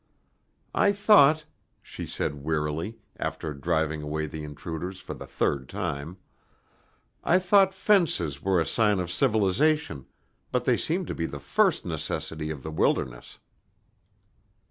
"I 0.73 0.93
thought," 0.93 1.45
she 1.83 2.07
said 2.07 2.43
wearily, 2.43 2.97
after 3.17 3.53
driving 3.53 4.01
away 4.01 4.25
the 4.25 4.43
intruders 4.43 4.99
for 4.99 5.13
the 5.13 5.27
third 5.27 5.69
time, 5.69 6.17
"I 7.23 7.37
thought 7.37 7.71
fences 7.75 8.41
were 8.41 8.59
a 8.59 8.65
sign 8.65 8.99
of 8.99 9.11
civilization, 9.11 10.07
but 10.51 10.65
they 10.65 10.75
seem 10.77 11.05
to 11.05 11.13
be 11.13 11.27
the 11.27 11.37
first 11.37 11.85
necessity 11.85 12.49
of 12.49 12.63
the 12.63 12.71
wilderness." 12.71 13.37